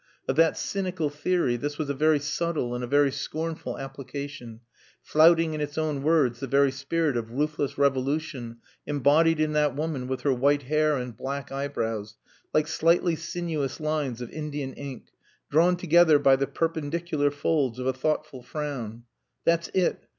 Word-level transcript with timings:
Of 0.27 0.35
that 0.35 0.57
cynical 0.57 1.11
theory 1.11 1.57
this 1.57 1.77
was 1.77 1.87
a 1.91 1.93
very 1.93 2.19
subtle 2.19 2.73
and 2.73 2.83
a 2.83 2.87
very 2.87 3.11
scornful 3.11 3.77
application, 3.77 4.61
flouting 5.03 5.53
in 5.53 5.61
its 5.61 5.77
own 5.77 6.01
words 6.01 6.39
the 6.39 6.47
very 6.47 6.71
spirit 6.71 7.15
of 7.15 7.29
ruthless 7.29 7.77
revolution, 7.77 8.57
embodied 8.87 9.39
in 9.39 9.53
that 9.53 9.75
woman 9.75 10.07
with 10.07 10.21
her 10.21 10.33
white 10.33 10.63
hair 10.63 10.95
and 10.97 11.15
black 11.15 11.51
eyebrows, 11.51 12.15
like 12.51 12.67
slightly 12.67 13.15
sinuous 13.15 13.79
lines 13.79 14.21
of 14.21 14.31
Indian 14.31 14.73
ink, 14.73 15.09
drawn 15.51 15.77
together 15.77 16.17
by 16.17 16.35
the 16.35 16.47
perpendicular 16.47 17.29
folds 17.29 17.77
of 17.77 17.85
a 17.85 17.93
thoughtful 17.93 18.41
frown. 18.41 19.03
"That's 19.45 19.67
it. 19.75 20.03